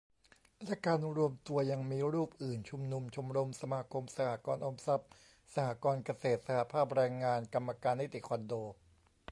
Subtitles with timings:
[0.65, 5.09] และการรวมตัวยังมีรูปอื่น ชุมนุม ชมรม สมาคม สหกรณ์ออมทรัพย์
[5.53, 8.53] สหกรณ์เกษตร สหภาพแรงงาน กรรมการนิติคอนโด